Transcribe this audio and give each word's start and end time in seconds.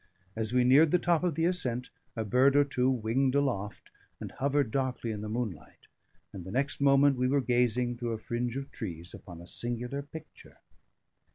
As 0.35 0.51
we 0.51 0.63
neared 0.63 0.89
the 0.89 0.97
top 0.97 1.23
of 1.23 1.35
the 1.35 1.45
ascent, 1.45 1.91
a 2.15 2.25
bird 2.25 2.55
or 2.55 2.63
two 2.63 2.89
winged 2.89 3.35
aloft 3.35 3.91
and 4.19 4.31
hovered 4.31 4.71
darkly 4.71 5.11
in 5.11 5.21
the 5.21 5.29
moonlight; 5.29 5.85
and 6.33 6.43
the 6.43 6.49
next 6.49 6.81
moment 6.81 7.17
we 7.17 7.27
were 7.27 7.39
gazing 7.39 7.97
through 7.97 8.13
a 8.13 8.17
fringe 8.17 8.57
of 8.57 8.71
trees 8.71 9.13
upon 9.13 9.39
a 9.39 9.45
singular 9.45 10.01
picture. 10.01 10.57